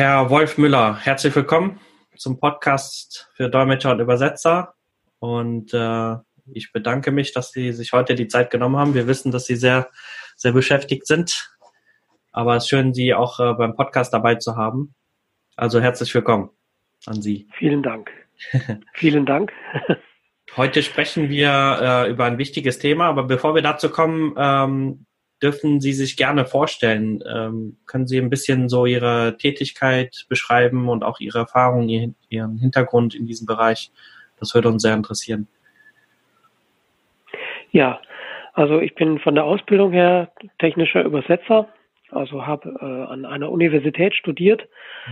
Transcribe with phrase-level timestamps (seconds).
[0.00, 1.78] Herr Wolf Müller, herzlich willkommen
[2.16, 4.72] zum Podcast für Dolmetscher und Übersetzer.
[5.18, 6.16] Und äh,
[6.54, 8.94] ich bedanke mich, dass Sie sich heute die Zeit genommen haben.
[8.94, 9.90] Wir wissen, dass Sie sehr,
[10.36, 11.54] sehr beschäftigt sind.
[12.32, 14.94] Aber es ist schön, Sie auch äh, beim Podcast dabei zu haben.
[15.54, 16.48] Also herzlich willkommen
[17.04, 17.46] an Sie.
[17.58, 18.10] Vielen Dank.
[18.94, 19.52] Vielen Dank.
[20.56, 25.04] Heute sprechen wir äh, über ein wichtiges Thema, aber bevor wir dazu kommen, ähm,
[25.42, 27.22] dürfen Sie sich gerne vorstellen.
[27.28, 33.14] Ähm, können Sie ein bisschen so Ihre Tätigkeit beschreiben und auch Ihre Erfahrungen, Ihren Hintergrund
[33.14, 33.90] in diesem Bereich?
[34.38, 35.48] Das würde uns sehr interessieren.
[37.72, 38.00] Ja,
[38.54, 41.68] also ich bin von der Ausbildung her technischer Übersetzer,
[42.10, 44.66] also habe äh, an einer Universität studiert,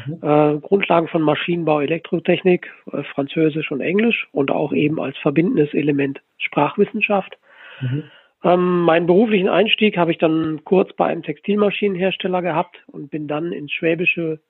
[0.06, 0.14] mhm.
[0.22, 6.20] äh, Grundlagen von Maschinenbau, Elektrotechnik, äh, Französisch und Englisch und auch eben als verbindendes Element
[6.38, 7.38] Sprachwissenschaft.
[7.80, 8.04] Mhm.
[8.44, 13.52] Ähm, meinen beruflichen Einstieg habe ich dann kurz bei einem Textilmaschinenhersteller gehabt und bin dann
[13.52, 14.40] ins Schwäbische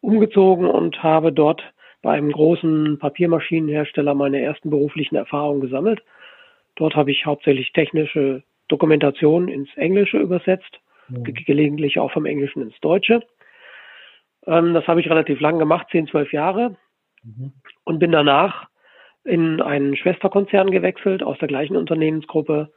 [0.00, 1.62] umgezogen und habe dort
[2.02, 6.02] bei einem großen Papiermaschinenhersteller meine ersten beruflichen Erfahrungen gesammelt.
[6.74, 11.24] Dort habe ich hauptsächlich technische Dokumentation ins Englische übersetzt, mhm.
[11.24, 13.22] ge gelegentlich auch vom Englischen ins Deutsche.
[14.46, 16.76] Ähm, das habe ich relativ lang gemacht, zehn, zwölf Jahre,
[17.22, 17.52] mhm.
[17.84, 18.68] und bin danach
[19.24, 22.72] in einen Schwesterkonzern gewechselt aus der gleichen Unternehmensgruppe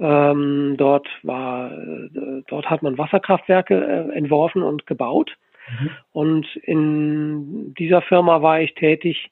[0.00, 5.36] ähm, dort war, äh, dort hat man Wasserkraftwerke äh, entworfen und gebaut.
[5.68, 5.90] Mhm.
[6.12, 9.30] Und in dieser Firma war ich tätig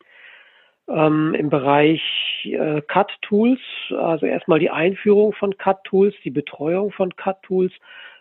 [0.89, 2.03] ähm, im Bereich
[2.45, 3.61] äh, CAD-Tools,
[3.97, 7.73] also erstmal die Einführung von CAD-Tools, die Betreuung von CAD-Tools,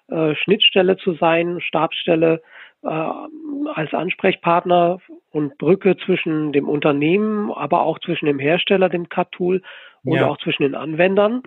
[0.09, 2.41] äh, Schnittstelle zu sein, Stabsstelle
[2.83, 4.99] äh, als Ansprechpartner
[5.31, 9.61] und Brücke zwischen dem Unternehmen, aber auch zwischen dem Hersteller, dem CAD-Tool
[10.03, 10.27] und ja.
[10.27, 11.43] auch zwischen den Anwendern.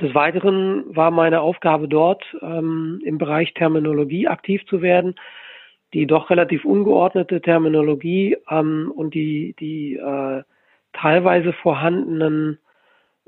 [0.00, 5.16] Des Weiteren war meine Aufgabe dort, ähm, im Bereich Terminologie aktiv zu werden.
[5.94, 10.42] Die doch relativ ungeordnete Terminologie ähm, und die, die äh,
[10.92, 12.58] teilweise vorhandenen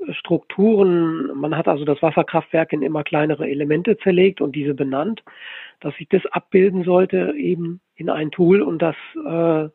[0.09, 5.23] Strukturen, man hat also das Wasserkraftwerk in immer kleinere Elemente zerlegt und diese benannt,
[5.79, 9.69] dass ich das abbilden sollte eben in ein Tool und das äh,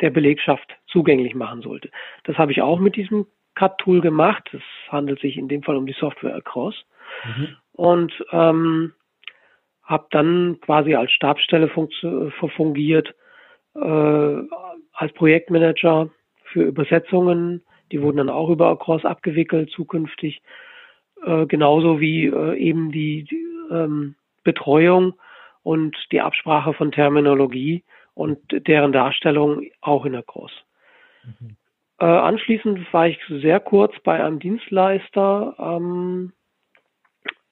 [0.00, 1.90] der Belegschaft zugänglich machen sollte.
[2.24, 4.50] Das habe ich auch mit diesem Cut-Tool gemacht.
[4.52, 6.84] Es handelt sich in dem Fall um die Software Across.
[7.24, 7.56] Mhm.
[7.72, 8.92] Und ähm,
[9.82, 13.14] habe dann quasi als Stabsstelle fungiert,
[13.74, 13.78] äh,
[14.92, 16.10] als Projektmanager
[16.44, 17.62] für Übersetzungen.
[17.92, 20.42] Die wurden dann auch über Across abgewickelt zukünftig.
[21.24, 25.14] Äh, genauso wie äh, eben die, die ähm, Betreuung
[25.62, 27.82] und die Absprache von Terminologie
[28.14, 30.52] und deren Darstellung auch in Across.
[31.24, 31.56] Mhm.
[31.98, 36.32] Äh, anschließend war ich sehr kurz bei einem Dienstleister, ähm,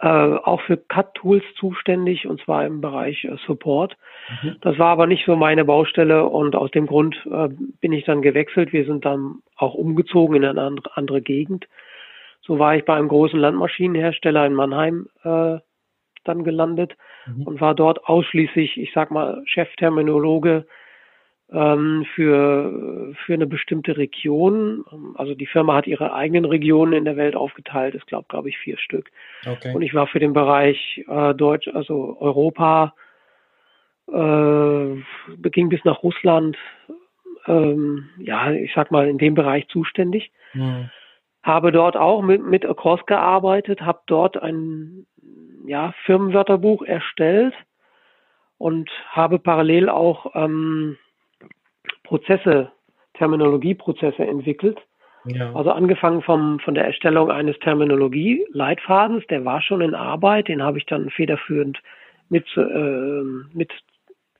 [0.00, 3.97] äh, auch für CAD-Tools zuständig, und zwar im Bereich äh, Support.
[4.42, 4.56] Mhm.
[4.60, 7.48] Das war aber nicht so meine Baustelle und aus dem Grund äh,
[7.81, 8.72] bin ich dann gewechselt.
[8.72, 11.69] Wir sind dann auch umgezogen in eine andere, andere Gegend.
[12.41, 15.58] So war ich bei einem großen Landmaschinenhersteller in Mannheim äh,
[16.25, 17.44] dann gelandet mhm.
[17.44, 20.66] und war dort ausschließlich, ich sag mal, Chefterminologe
[21.52, 24.84] ähm, für, für eine bestimmte Region.
[25.16, 27.94] Also die Firma hat ihre eigenen Regionen in der Welt aufgeteilt.
[27.94, 29.10] Es glaubt, glaube ich, vier Stück.
[29.46, 29.74] Okay.
[29.74, 32.94] Und ich war für den Bereich äh, Deutsch, also Europa,
[34.08, 34.96] äh,
[35.50, 36.56] ging bis nach Russland,
[37.46, 40.32] ähm, ja, ich sag mal, in dem Bereich zuständig.
[40.54, 40.90] Mhm.
[41.42, 45.06] Habe dort auch mit, mit Across gearbeitet, habe dort ein
[45.66, 47.54] ja, Firmenwörterbuch erstellt
[48.58, 50.96] und habe parallel auch ähm,
[52.04, 52.70] Prozesse,
[53.15, 54.78] Terminologieprozesse entwickelt.
[55.25, 55.53] Ja.
[55.54, 60.78] Also angefangen vom, von der Erstellung eines Terminologie-Leitfadens, der war schon in Arbeit, den habe
[60.78, 61.81] ich dann federführend
[62.28, 63.22] mit, äh,
[63.53, 63.70] mit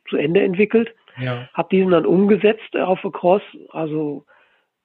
[0.09, 0.93] zu Ende entwickelt.
[1.21, 1.49] Ja.
[1.55, 3.43] Habe diesen dann umgesetzt auf Across.
[3.71, 4.25] Also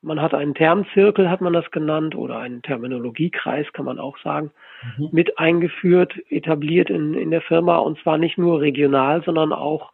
[0.02, 4.52] man hat einen Termzirkel, hat man das genannt, oder einen Terminologiekreis, kann man auch sagen,
[4.98, 5.10] mhm.
[5.12, 9.92] mit eingeführt, etabliert in, in der Firma und zwar nicht nur regional, sondern auch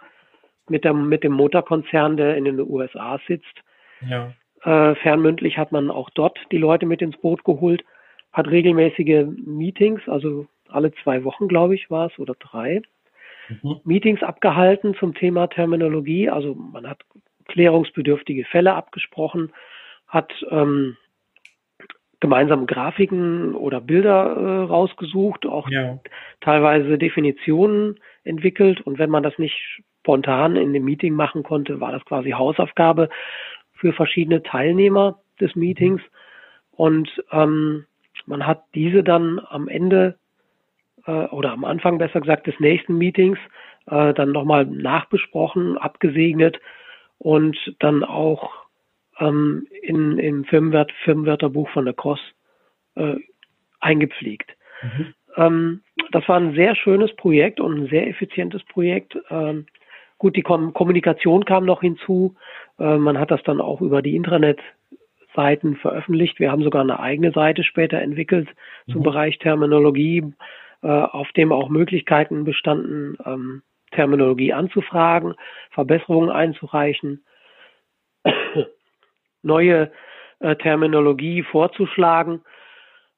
[0.69, 3.61] mit, der, mit dem Motorkonzern, der in den USA sitzt.
[4.07, 4.33] Ja.
[4.63, 7.83] Äh, fernmündlich hat man auch dort die Leute mit ins Boot geholt,
[8.31, 12.81] hat regelmäßige Meetings, also alle zwei Wochen, glaube ich, war es, oder drei.
[13.49, 13.81] Mhm.
[13.83, 16.29] Meetings abgehalten zum Thema Terminologie.
[16.29, 17.01] Also man hat
[17.45, 19.51] klärungsbedürftige Fälle abgesprochen,
[20.07, 20.97] hat ähm,
[22.19, 25.99] gemeinsam Grafiken oder Bilder äh, rausgesucht, auch ja.
[26.39, 28.79] teilweise Definitionen entwickelt.
[28.81, 33.09] Und wenn man das nicht spontan in dem Meeting machen konnte, war das quasi Hausaufgabe
[33.73, 36.01] für verschiedene Teilnehmer des Meetings.
[36.71, 37.85] Und ähm,
[38.25, 40.17] man hat diese dann am Ende
[41.05, 43.39] äh, oder am Anfang besser gesagt des nächsten Meetings
[43.87, 46.59] äh, dann nochmal nachbesprochen, abgesegnet
[47.17, 48.51] und dann auch
[49.19, 52.19] ähm, in, im Firmenwert, Firmenwörterbuch von der Cross
[52.95, 53.15] äh,
[53.79, 54.51] eingepflegt.
[54.81, 55.13] Mhm.
[55.37, 59.17] Ähm, das war ein sehr schönes Projekt und ein sehr effizientes Projekt.
[59.29, 59.65] Ähm,
[60.23, 62.35] gut, die Kom Kommunikation kam noch hinzu.
[62.79, 66.39] Äh, man hat das dann auch über die Intranet-Seiten veröffentlicht.
[66.39, 68.47] Wir haben sogar eine eigene Seite später entwickelt
[68.89, 69.03] zum mhm.
[69.03, 70.23] Bereich Terminologie,
[70.81, 75.35] äh, auf dem auch Möglichkeiten bestanden, ähm, Terminologie anzufragen,
[75.71, 77.25] Verbesserungen einzureichen,
[79.43, 79.91] neue
[80.39, 82.41] äh, Terminologie vorzuschlagen.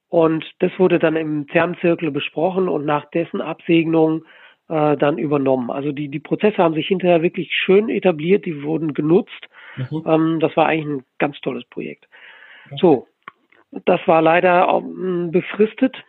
[0.09, 4.23] Und das wurde dann im Termzirkel besprochen und nach dessen Absegnung
[4.69, 5.69] äh, dann übernommen.
[5.69, 9.47] Also die, die Prozesse haben sich hinterher wirklich schön etabliert, die wurden genutzt.
[9.77, 10.03] Mhm.
[10.05, 12.07] Ähm, das war eigentlich ein ganz tolles Projekt.
[12.67, 12.77] Okay.
[12.79, 13.07] So,
[13.85, 16.03] das war leider auch, m, befristet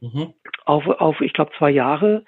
[0.00, 0.32] mhm.
[0.64, 2.24] auf, auf, ich glaube, zwei Jahre.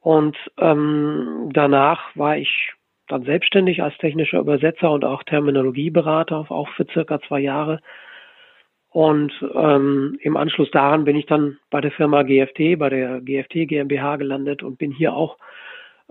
[0.00, 2.72] Und ähm, danach war ich
[3.06, 7.80] dann selbstständig als technischer Übersetzer und auch Terminologieberater, auch für circa zwei Jahre.
[8.90, 13.68] Und ähm, im Anschluss daran bin ich dann bei der Firma GFT, bei der GFT
[13.68, 15.38] GmbH gelandet und bin hier auch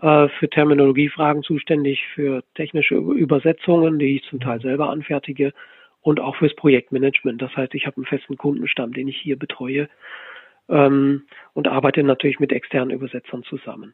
[0.01, 5.53] äh, für Terminologiefragen zuständig, für technische Übersetzungen, die ich zum Teil selber anfertige
[6.01, 7.41] und auch fürs Projektmanagement.
[7.41, 9.89] Das heißt, ich habe einen festen Kundenstamm, den ich hier betreue
[10.69, 11.23] ähm,
[11.53, 13.93] und arbeite natürlich mit externen Übersetzern zusammen.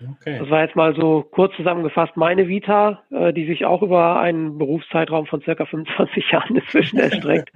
[0.00, 0.38] Okay.
[0.38, 4.58] Das war jetzt mal so kurz zusammengefasst meine Vita, äh, die sich auch über einen
[4.58, 7.50] Berufszeitraum von circa 25 Jahren inzwischen erstreckt.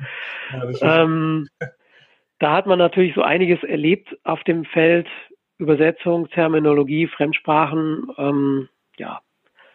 [0.81, 1.49] ja, ähm,
[2.39, 5.07] da hat man natürlich so einiges erlebt auf dem Feld
[5.59, 8.69] Übersetzung, Terminologie, Fremdsprachen, ähm,
[8.99, 9.21] ja.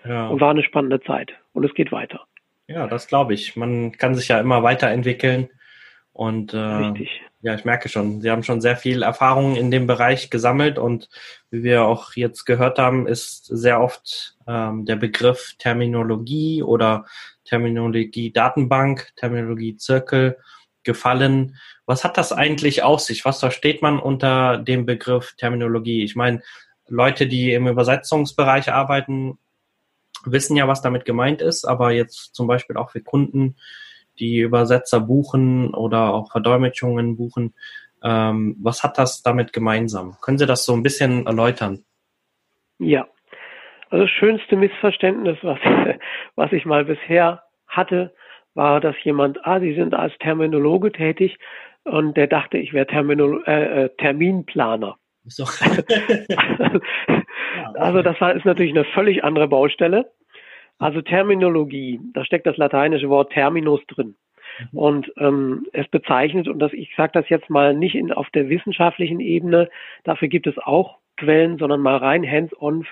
[0.06, 0.28] ja.
[0.28, 1.31] Und war eine spannende Zeit.
[1.54, 2.25] Und es geht weiter.
[2.68, 3.56] Ja, das glaube ich.
[3.56, 5.50] Man kann sich ja immer weiterentwickeln.
[6.18, 7.06] Und äh.
[7.42, 11.08] Ja, ich merke schon, Sie haben schon sehr viel Erfahrung in dem Bereich gesammelt und
[11.52, 17.06] wie wir auch jetzt gehört haben, ist sehr oft ähm, der Begriff Terminologie oder
[17.46, 20.40] Terminologie Datenbank, Terminologie Zirkel
[20.84, 21.58] gefallen.
[21.86, 23.24] Was hat das eigentlich aus sich?
[23.24, 26.04] Was versteht man unter dem Begriff Terminologie?
[26.04, 26.42] Ich meine,
[26.88, 29.38] Leute, die im Übersetzungsbereich arbeiten,
[30.25, 33.58] wissen ja, was damit gemeint ist, aber jetzt zum Beispiel auch für Kunden,
[34.19, 37.54] die Übersetzer buchen oder auch Verdolmetschungen buchen.
[38.04, 40.16] Ähm, was hat das damit gemeinsam?
[40.22, 41.84] Können Sie das so ein bisschen erläutern?
[42.80, 43.08] Ja,
[43.90, 45.60] also das schönste Missverständnis, was,
[46.36, 48.14] was ich mal bisher hatte,
[48.54, 51.38] war, dass jemand, ah, Sie sind als Terminologe tätig
[51.84, 54.98] und der dachte, ich wäre Terminolo äh, äh Terminplaner.
[55.25, 55.44] So.
[57.75, 60.12] also das ist natürlich eine völlig andere Baustelle.
[60.80, 64.16] Also Terminologie, da steckt das lateinische Wort Terminus drin.
[64.60, 64.78] Mhm.
[64.78, 68.50] Und ähm, es bezeichnet, und das, ich sage das jetzt mal nicht in, auf der
[68.50, 69.70] wissenschaftlichen Ebene,
[70.04, 72.86] dafür gibt es auch Quellen, sondern mal rein hands-on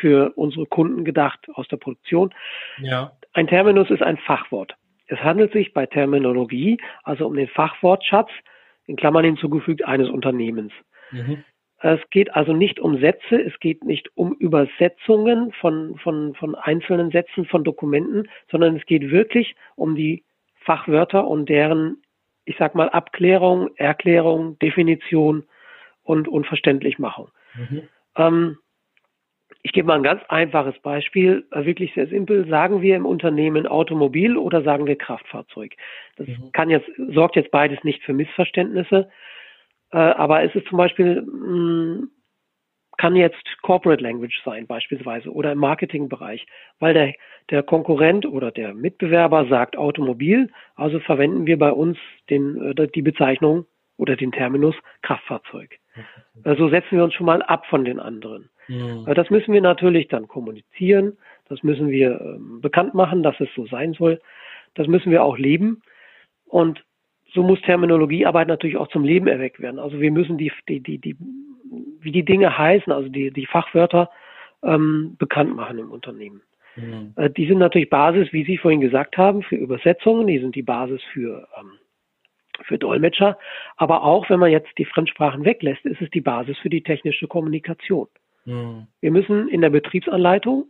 [0.00, 2.34] für unsere Kunden gedacht aus der Produktion.
[2.78, 3.12] Ja.
[3.32, 4.76] Ein Terminus ist ein Fachwort.
[5.08, 8.30] Es handelt sich bei Terminologie also um den Fachwortschatz,
[8.86, 10.72] in Klammern hinzugefügt, eines Unternehmens.
[11.10, 11.44] Mhm.
[11.80, 17.10] Es geht also nicht um Sätze, es geht nicht um Übersetzungen von, von, von einzelnen
[17.10, 20.24] Sätzen von Dokumenten, sondern es geht wirklich um die
[20.60, 22.02] Fachwörter und deren,
[22.44, 25.44] ich sag mal, Abklärung, Erklärung, Definition
[26.02, 27.30] und, und Verständlichmachung.
[27.54, 27.82] Mhm.
[28.16, 28.58] Ähm,
[29.62, 32.48] ich gebe mal ein ganz einfaches Beispiel, äh, wirklich sehr simpel.
[32.48, 35.74] Sagen wir im Unternehmen Automobil oder sagen wir Kraftfahrzeug?
[36.16, 36.52] Das mhm.
[36.52, 39.10] kann jetzt, sorgt jetzt beides nicht für Missverständnisse.
[39.96, 42.08] Äh, aber es ist zum Beispiel, mh,
[42.98, 46.46] kann jetzt Corporate Language sein beispielsweise oder im Marketingbereich,
[46.78, 47.14] weil der,
[47.50, 51.96] der Konkurrent oder der Mitbewerber sagt Automobil, also verwenden wir bei uns
[52.28, 53.64] den, äh, die Bezeichnung
[53.96, 55.78] oder den Terminus Kraftfahrzeug.
[56.34, 58.50] So also setzen wir uns schon mal ab von den anderen.
[58.68, 59.06] Mhm.
[59.14, 61.16] Das müssen wir natürlich dann kommunizieren,
[61.48, 64.20] das müssen wir ähm, bekannt machen, dass es so sein soll.
[64.74, 65.80] Das müssen wir auch leben.
[66.44, 66.84] Und
[67.32, 69.78] so muss Terminologiearbeit natürlich auch zum Leben erweckt werden.
[69.78, 71.16] Also wir müssen die, die, die, die
[72.00, 74.10] wie die Dinge heißen, also die, die Fachwörter
[74.62, 76.40] ähm, bekannt machen im Unternehmen.
[76.76, 77.14] Mhm.
[77.16, 80.62] Äh, die sind natürlich Basis, wie Sie vorhin gesagt haben, für Übersetzungen, die sind die
[80.62, 81.72] Basis für, ähm,
[82.62, 83.38] für Dolmetscher,
[83.76, 87.26] aber auch wenn man jetzt die Fremdsprachen weglässt, ist es die Basis für die technische
[87.26, 88.08] Kommunikation.
[88.44, 88.86] Mhm.
[89.00, 90.66] Wir müssen in der Betriebsanleitung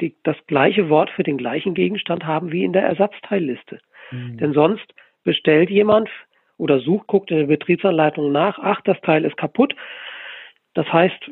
[0.00, 3.80] die, das gleiche Wort für den gleichen Gegenstand haben wie in der Ersatzteilliste.
[4.10, 4.38] Mhm.
[4.38, 4.92] Denn sonst
[5.24, 6.08] bestellt jemand
[6.56, 9.74] oder sucht, guckt in der Betriebsanleitung nach, ach, das Teil ist kaputt.
[10.74, 11.30] Das heißt,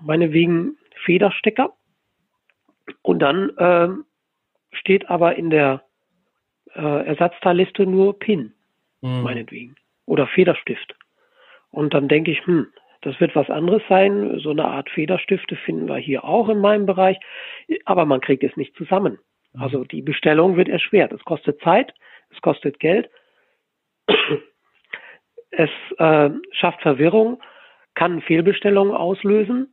[0.00, 1.72] meinetwegen Federstecker.
[3.02, 3.88] Und dann äh,
[4.72, 5.84] steht aber in der
[6.74, 8.52] äh, Ersatzteilliste nur PIN,
[9.00, 9.22] mhm.
[9.22, 9.76] meinetwegen.
[10.06, 10.94] Oder Federstift.
[11.70, 12.68] Und dann denke ich, hm,
[13.02, 14.38] Das wird was anderes sein.
[14.40, 17.18] So eine Art Federstifte finden wir hier auch in meinem Bereich,
[17.84, 19.18] aber man kriegt es nicht zusammen.
[19.52, 19.62] Mhm.
[19.62, 21.12] Also die Bestellung wird erschwert.
[21.12, 21.94] Es kostet Zeit,
[22.30, 23.08] es kostet Geld,
[25.50, 27.40] es äh, schafft Verwirrung,
[27.94, 29.70] kann Fehlbestellungen auslösen,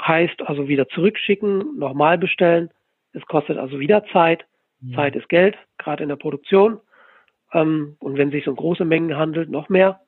[0.00, 2.70] heißt also wieder zurückschicken, nochmal bestellen.
[3.12, 4.44] Es kostet also wieder Zeit.
[4.80, 4.94] Mhm.
[4.94, 6.80] Zeit ist Geld, gerade in der Produktion.
[7.52, 10.00] Ähm, und wenn sich um große Mengen handelt, noch mehr.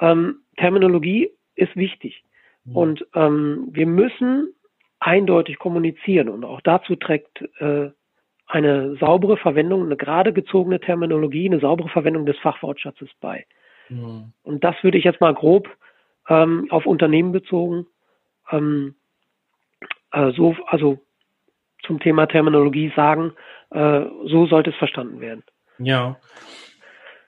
[0.00, 2.24] Ähm, Terminologie ist wichtig.
[2.64, 2.76] Mhm.
[2.76, 4.54] Und ähm, wir müssen
[5.00, 6.28] eindeutig kommunizieren.
[6.28, 7.90] Und auch dazu trägt äh,
[8.48, 13.46] eine saubere Verwendung, eine gerade gezogene Terminologie, eine saubere Verwendung des Fachwortschatzes bei.
[13.88, 14.32] Mhm.
[14.42, 15.68] Und das würde ich jetzt mal grob
[16.28, 17.86] ähm, auf Unternehmen bezogen
[18.50, 18.94] ähm,
[20.12, 20.98] äh, so, also
[21.84, 23.32] zum Thema Terminologie sagen,
[23.70, 25.44] äh, so sollte es verstanden werden.
[25.78, 26.16] Ja.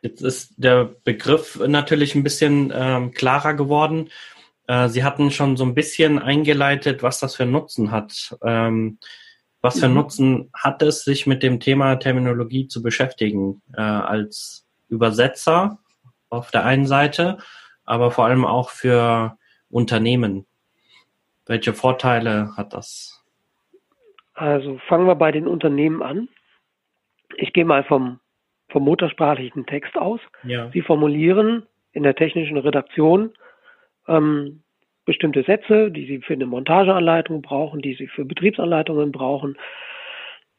[0.02, 4.08] Jetzt ist der Begriff natürlich ein bisschen ähm, klarer geworden.
[4.66, 8.34] Äh, Sie hatten schon so ein bisschen eingeleitet, was das für Nutzen hat.
[8.42, 8.98] Ähm,
[9.60, 9.94] was für mhm.
[9.94, 15.78] Nutzen hat es, sich mit dem Thema Terminologie zu beschäftigen, äh, als Übersetzer
[16.30, 17.38] auf der einen Seite,
[17.84, 19.36] aber vor allem auch für
[19.68, 20.46] Unternehmen?
[21.46, 23.24] Welche Vorteile hat das?
[24.34, 26.28] Also fangen wir bei den Unternehmen an.
[27.36, 28.20] Ich gehe mal vom,
[28.68, 30.20] vom muttersprachlichen Text aus.
[30.44, 30.70] Ja.
[30.72, 33.32] Sie formulieren in der technischen Redaktion
[34.08, 34.62] ähm,
[35.10, 39.58] bestimmte Sätze, die Sie für eine Montageanleitung brauchen, die Sie für Betriebsanleitungen brauchen,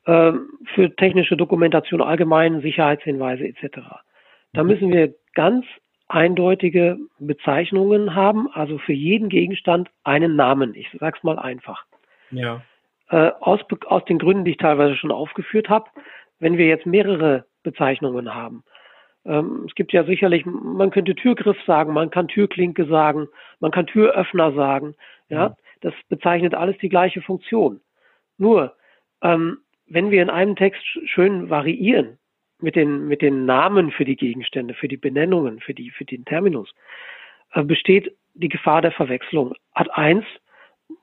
[0.06, 3.80] ähm, für technische Dokumentation allgemein, Sicherheitshinweise etc.
[4.52, 5.66] Da müssen wir ganz
[6.10, 10.76] eindeutige Bezeichnungen haben, also für jeden Gegenstand einen Namen.
[10.76, 11.86] Ich sag's mal einfach.
[12.32, 12.62] Ja.
[13.10, 15.90] Äh, aus, aus den Gründen, die ich teilweise schon aufgeführt habe,
[16.40, 18.66] wenn wir jetzt mehrere Bezeichnungen haben.
[19.26, 23.28] Ähm, es gibt ja sicherlich, man könnte Türgriff sagen, man kann Türklinke sagen,
[23.60, 24.96] man kann Türöffner sagen.
[25.30, 25.54] Ja, mhm.
[25.82, 27.82] das bezeichnet alles die gleiche Funktion.
[28.38, 28.76] Nur,
[29.22, 32.18] ähm, wenn wir in einem Text schön variieren,
[32.60, 36.26] mit den, mit den Namen für die Gegenstände, für die Benennungen, für die, für den
[36.26, 36.72] Terminus,
[37.54, 39.54] äh, besteht die Gefahr der Verwechslung.
[39.74, 40.26] Ad 1,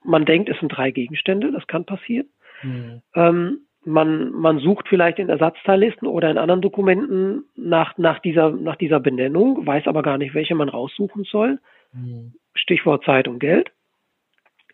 [0.04, 2.28] man denkt, es sind drei Gegenstände, das kann passieren.
[2.62, 3.02] Mhm.
[3.14, 8.76] Ähm, man, man sucht vielleicht in Ersatzteillisten oder in anderen Dokumenten nach, nach, dieser, nach
[8.76, 11.59] dieser Benennung, weiß aber gar nicht, welche man raussuchen soll.
[11.92, 12.35] Mhm.
[12.54, 13.71] Stichwort Zeit und Geld,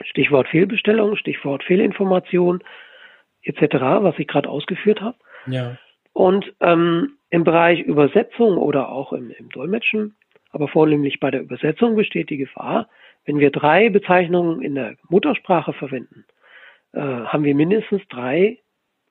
[0.02, 2.62] Stichwort Fehlbestellung, Stichwort Fehlinformation
[3.42, 5.16] etc., was ich gerade ausgeführt habe.
[5.46, 5.76] Ja.
[6.12, 10.16] Und ähm, im Bereich Übersetzung oder auch im, im Dolmetschen,
[10.50, 12.88] aber vornehmlich bei der Übersetzung besteht die Gefahr,
[13.26, 16.24] wenn wir drei Bezeichnungen in der Muttersprache verwenden,
[16.92, 18.58] äh, haben wir mindestens drei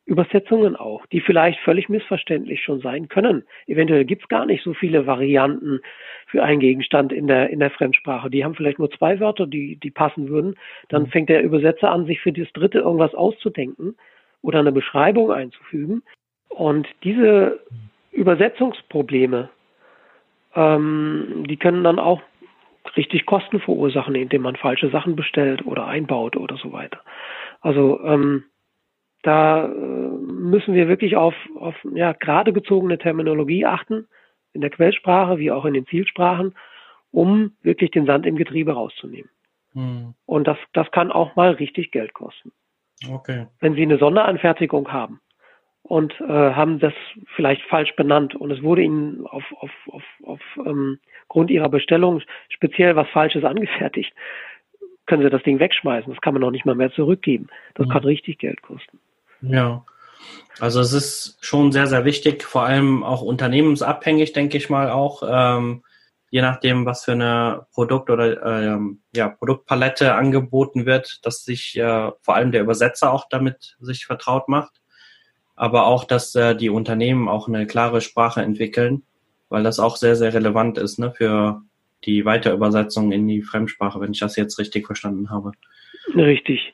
[0.06, 3.44] Übersetzungen auch, die vielleicht völlig missverständlich schon sein können.
[3.68, 5.80] Eventuell gibt's gar nicht so viele Varianten
[6.28, 8.30] für einen Gegenstand in der, in der Fremdsprache.
[8.30, 10.56] Die haben vielleicht nur zwei Wörter, die, die passen würden.
[10.90, 11.08] Dann mhm.
[11.08, 13.96] fängt der Übersetzer an, sich für das dritte irgendwas auszudenken
[14.42, 16.04] oder eine Beschreibung einzufügen.
[16.50, 17.62] Und diese
[18.12, 19.50] Übersetzungsprobleme,
[20.56, 22.22] ähm, die können dann auch
[22.98, 27.00] richtig Kosten verursachen, indem man falsche Sachen bestellt oder einbaut oder so weiter.
[27.62, 28.44] Also ähm,
[29.24, 34.08] da äh, müssen wir wirklich auf, auf ja, gerade gezogene Terminologie achten,
[34.54, 36.56] in der Quellsprache wie auch in den Zielsprachen,
[37.12, 39.30] um wirklich den Sand im Getriebe rauszunehmen.
[39.74, 40.14] Hm.
[40.26, 42.52] Und das, das kann auch mal richtig Geld kosten.
[43.10, 43.48] Okay.
[43.60, 45.20] Wenn Sie eine Sonderanfertigung haben,
[45.84, 46.94] und äh, haben das
[47.36, 52.22] vielleicht falsch benannt und es wurde ihnen auf, auf, auf, auf ähm, Grund ihrer Bestellung
[52.50, 54.14] speziell was Falsches angefertigt,
[55.06, 56.12] können sie das Ding wegschmeißen.
[56.12, 57.48] Das kann man noch nicht mal mehr zurückgeben.
[57.76, 57.94] Das ja.
[57.94, 59.00] kann richtig Geld kosten.
[59.44, 59.86] Ja.
[60.60, 65.24] Also es ist schon sehr, sehr wichtig, vor allem auch unternehmensabhängig, denke ich mal auch,
[65.28, 65.84] ähm,
[66.30, 72.12] je nachdem, was für eine Produkt- oder ähm, ja, Produktpalette angeboten wird, dass sich äh,
[72.22, 74.82] vor allem der Übersetzer auch damit sich vertraut macht
[75.56, 79.04] aber auch, dass äh, die Unternehmen auch eine klare Sprache entwickeln,
[79.50, 81.62] weil das auch sehr, sehr relevant ist ne, für
[82.06, 85.52] die Weiterübersetzung in die Fremdsprache, wenn ich das jetzt richtig verstanden habe.
[86.16, 86.74] Richtig.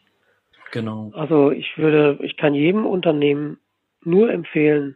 [0.71, 1.11] Genau.
[1.13, 3.57] Also ich würde, ich kann jedem Unternehmen
[4.03, 4.95] nur empfehlen,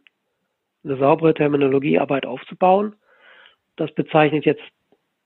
[0.84, 2.96] eine saubere Terminologiearbeit aufzubauen.
[3.76, 4.64] Das bezeichnet jetzt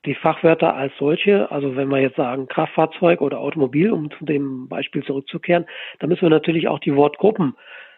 [0.05, 1.51] die Fachwörter als solche.
[1.51, 5.65] Also wenn wir jetzt sagen Kraftfahrzeug oder Automobil, um zu dem Beispiel zurückzukehren,
[5.99, 7.55] dann müssen wir natürlich auch die Wortgruppen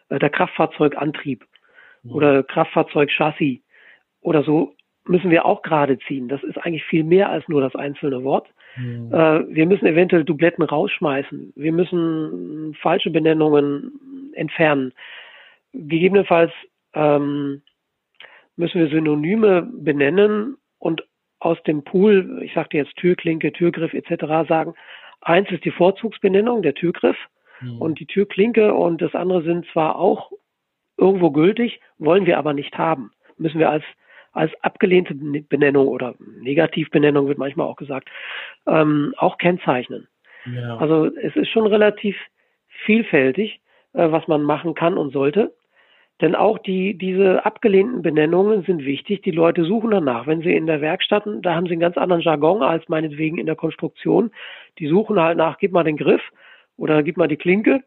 [0.10, 1.46] äh, der Kraftfahrzeugantrieb
[2.04, 2.12] mhm.
[2.12, 3.60] oder Kraftfahrzeugchassis
[4.22, 4.76] oder so
[5.10, 6.28] müssen wir auch gerade ziehen.
[6.28, 8.48] Das ist eigentlich viel mehr als nur das einzelne Wort.
[8.78, 9.12] Mhm.
[9.12, 11.54] Äh, wir müssen eventuell Dubletten rausschmeißen.
[11.56, 14.94] Wir müssen falsche Benennungen entfernen.
[15.74, 16.52] Gegebenenfalls
[16.94, 17.64] ähm,
[18.56, 21.04] müssen wir Synonyme benennen und
[21.40, 24.48] aus dem Pool, ich sagte jetzt Türklinke, Türgriff etc.
[24.48, 24.76] sagen,
[25.22, 27.18] eins ist die Vorzugsbenennung, der Türgriff
[27.62, 27.82] mhm.
[27.82, 30.32] und die Türklinke und das andere sind zwar auch
[30.98, 33.12] irgendwo gültig, wollen wir aber nicht haben.
[33.38, 33.86] Müssen wir als
[34.32, 38.10] als abgelehnte Benennung oder Negativbenennung wird manchmal auch gesagt,
[38.68, 40.08] ähm, auch kennzeichnen.
[40.46, 40.78] Ja.
[40.78, 42.16] Also es ist schon relativ
[42.86, 43.62] vielfältig,
[43.94, 45.54] äh, was man machen kann und sollte.
[46.22, 49.22] Denn auch die, diese abgelehnten Benennungen sind wichtig.
[49.22, 50.28] Die Leute suchen danach.
[50.28, 53.46] Wenn sie in der Werkstatt, da haben sie einen ganz anderen Jargon als meinetwegen in
[53.46, 54.32] der Konstruktion.
[54.80, 56.22] Die suchen halt nach, gib mal den Griff
[56.76, 57.84] oder gib mal die Klinke.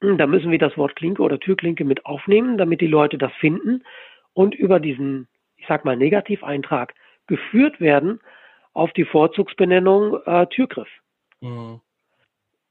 [0.00, 3.82] Da müssen wir das Wort Klinke oder Türklinke mit aufnehmen, damit die Leute das finden
[4.38, 5.26] und über diesen,
[5.56, 6.94] ich sag mal, Negativeintrag
[7.26, 8.20] geführt werden
[8.72, 10.88] auf die Vorzugsbenennung äh, Türgriff.
[11.40, 11.80] Mhm.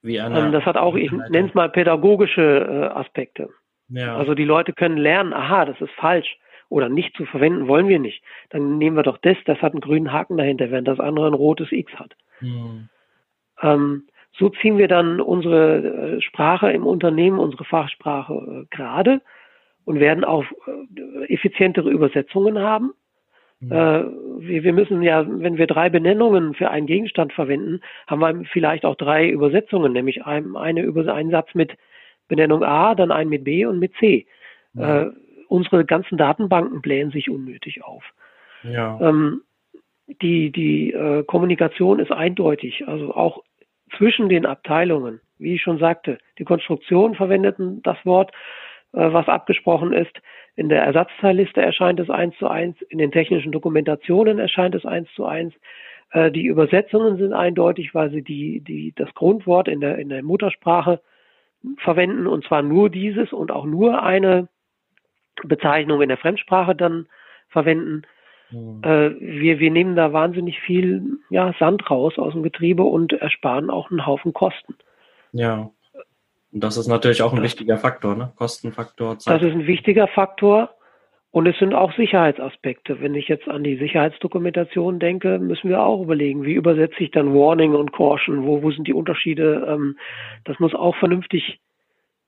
[0.01, 3.49] Ähm, das hat auch, ich nenne es mal pädagogische äh, Aspekte.
[3.89, 4.15] Ja.
[4.15, 6.37] Also die Leute können lernen, aha, das ist falsch
[6.69, 8.23] oder nicht zu verwenden wollen wir nicht.
[8.49, 11.33] Dann nehmen wir doch das, das hat einen grünen Haken dahinter, während das andere ein
[11.33, 12.15] rotes X hat.
[12.39, 12.87] Hm.
[13.61, 14.07] Ähm,
[14.39, 19.19] so ziehen wir dann unsere äh, Sprache im Unternehmen, unsere Fachsprache äh, gerade
[19.87, 22.91] und werden auch äh, effizientere Übersetzungen haben.
[23.61, 23.71] Mhm.
[23.71, 24.03] Äh,
[24.61, 28.95] wir, müssen ja, wenn wir drei Benennungen für einen Gegenstand verwenden, haben wir vielleicht auch
[28.95, 31.71] drei Übersetzungen, nämlich ein, eine über einen Satz mit
[32.27, 34.27] Benennung A, dann einen mit B und mit C.
[34.73, 35.03] Ja.
[35.03, 35.11] Äh,
[35.47, 38.03] unsere ganzen Datenbanken blähen sich unnötig auf.
[38.63, 38.99] Ja.
[39.01, 39.41] Ähm,
[40.21, 43.41] die die äh, Kommunikation ist eindeutig, also auch
[43.97, 45.21] zwischen den Abteilungen.
[45.39, 48.35] Wie ich schon sagte, die Konstruktion verwendeten das Wort, äh,
[48.91, 50.15] was abgesprochen ist.
[50.55, 55.07] In der Ersatzteilliste erscheint es eins zu eins, in den technischen Dokumentationen erscheint es eins
[55.13, 55.53] zu eins.
[56.11, 60.23] Äh, die Übersetzungen sind eindeutig, weil sie die, die, das Grundwort in der, in der
[60.23, 61.01] Muttersprache
[61.77, 64.47] verwenden und zwar nur dieses und auch nur eine
[65.43, 67.07] Bezeichnung in der Fremdsprache dann
[67.49, 68.03] verwenden.
[68.51, 68.81] Mhm.
[68.83, 73.69] Äh, wir, wir nehmen da wahnsinnig viel ja, Sand raus aus dem Getriebe und ersparen
[73.69, 74.75] auch einen Haufen Kosten.
[75.33, 75.69] Ja.
[76.57, 78.31] Und das ist natürlich auch ein wichtiger Faktor, ne?
[78.35, 79.19] Kostenfaktor.
[79.19, 79.35] Zeit.
[79.35, 80.71] Das ist ein wichtiger Faktor.
[81.29, 82.99] Und es sind auch Sicherheitsaspekte.
[82.99, 87.35] Wenn ich jetzt an die Sicherheitsdokumentation denke, müssen wir auch überlegen, wie übersetze ich dann
[87.35, 88.43] Warning und Caution?
[88.43, 89.67] Wo, wo sind die Unterschiede?
[89.69, 89.99] Ähm,
[90.45, 91.59] das muss auch vernünftig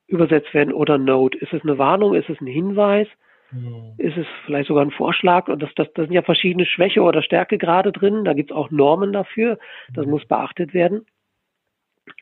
[0.06, 0.74] übersetzt werden.
[0.74, 1.36] Oder Note.
[1.40, 2.14] Ist es eine Warnung?
[2.14, 3.08] Ist es ein Hinweis?
[3.50, 3.96] Mhm.
[3.98, 5.48] Ist es vielleicht sogar ein Vorschlag?
[5.48, 8.26] Und das, das, das sind ja verschiedene Schwäche oder Stärke gerade drin.
[8.26, 9.58] Da gibt es auch Normen dafür.
[9.92, 10.12] Das mhm.
[10.12, 11.08] muss beachtet werden.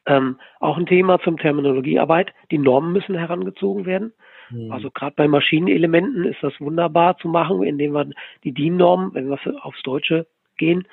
[0.05, 2.33] Ähm, auch ein Thema zum Terminologiearbeit.
[2.51, 4.13] Die Normen müssen herangezogen werden.
[4.49, 4.71] Mhm.
[4.71, 8.09] Also gerade bei Maschinenelementen ist das wunderbar zu machen, indem wir
[8.43, 10.87] die DIN-Norm, wenn wir aufs Deutsche gehen,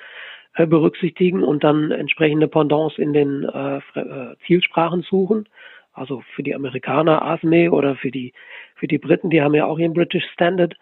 [0.55, 5.47] äh, berücksichtigen und dann entsprechende Pendants in den äh, äh, Zielsprachen suchen.
[5.93, 8.33] Also für die Amerikaner ASME oder für die
[8.75, 10.75] für die Briten, die haben ja auch ihren British Standard.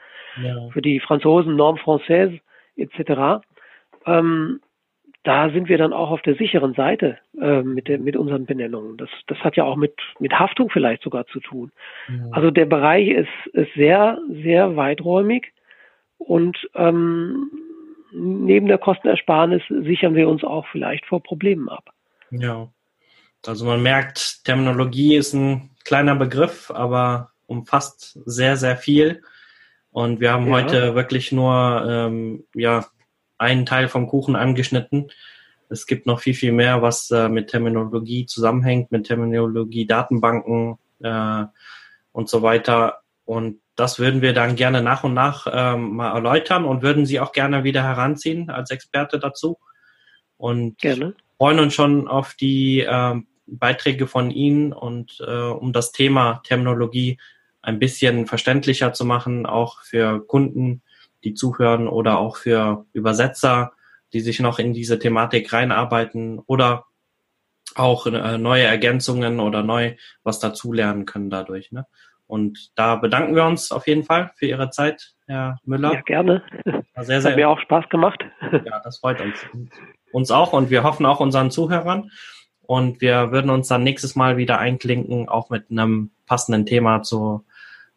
[0.44, 0.70] Ja.
[0.72, 2.40] Für die Franzosen Norme Française
[2.76, 3.46] etc.
[4.08, 4.60] Ähm,
[5.24, 8.98] da sind wir dann auch auf der sicheren Seite äh, mit, der, mit unseren Benennungen.
[8.98, 11.72] Das, das hat ja auch mit, mit Haftung vielleicht sogar zu tun.
[12.10, 12.28] Ja.
[12.32, 15.54] Also der Bereich ist, ist sehr, sehr weiträumig
[16.18, 17.50] und ähm,
[18.12, 21.90] neben der Kostenersparnis sichern wir uns auch vielleicht vor Problemen ab.
[22.30, 22.68] Ja,
[23.46, 29.22] also man merkt, Terminologie ist ein kleiner Begriff, aber umfasst sehr, sehr viel.
[29.92, 30.54] Und wir haben ja.
[30.54, 32.86] heute wirklich nur ähm, ja,
[33.44, 35.12] einen Teil vom Kuchen angeschnitten.
[35.70, 41.46] Es gibt noch viel, viel mehr, was äh, mit Terminologie zusammenhängt, mit Terminologie, Datenbanken äh,
[42.12, 43.02] und so weiter.
[43.26, 47.20] Und das würden wir dann gerne nach und nach ähm, mal erläutern und würden Sie
[47.20, 49.58] auch gerne wieder heranziehen als Experte dazu.
[50.38, 51.16] Und gerne.
[51.38, 53.16] freuen uns schon auf die äh,
[53.48, 57.18] Beiträge von Ihnen und äh, um das Thema Terminologie
[57.62, 60.82] ein bisschen verständlicher zu machen, auch für Kunden,
[61.24, 63.74] die zuhören oder auch für Übersetzer,
[64.14, 66.86] die sich noch in diese Thematik reinarbeiten oder
[67.76, 71.72] auch äh, neue Ergänzungen oder neu was dazulernen können dadurch.
[71.72, 71.86] Ne?
[72.28, 75.94] Und da bedanken wir uns auf jeden Fall für Ihre Zeit, Herr Müller.
[75.94, 76.44] Ja, gerne.
[76.96, 78.24] Sehr, sehr, Hat mir auch Spaß gemacht.
[78.66, 79.40] Ja, das freut uns.
[80.12, 82.12] Uns auch und wir hoffen auch unseren Zuhörern.
[82.62, 87.46] Und wir würden uns dann nächstes Mal wieder einklinken, auch mit einem passenden Thema zu,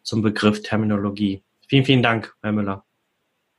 [0.01, 1.43] zum Begriff Terminologie.
[1.67, 2.86] Vielen, vielen Dank, Herr Müller.